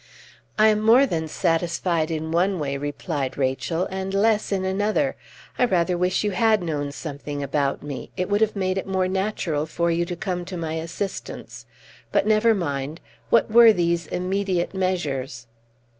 [0.57, 5.15] "I am more than satisfied, in one way," replied Rachel, "and less in another.
[5.59, 9.07] I rather wish you had known something about me; it would have made it more
[9.07, 11.67] natural for you to come to my assistance.
[12.11, 12.99] But never mind.
[13.29, 15.45] What were these immediate measures?"